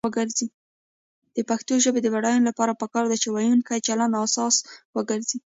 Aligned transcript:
د 1.35 1.37
پښتو 1.49 1.73
ژبې 1.83 1.99
د 2.03 2.07
بډاینې 2.13 2.43
لپاره 2.49 2.79
پکار 2.81 3.05
ده 3.11 3.17
چې 3.21 3.27
ویونکو 3.31 3.83
چلند 3.87 4.13
اساس 4.25 4.55
وګرځي. 4.95 5.37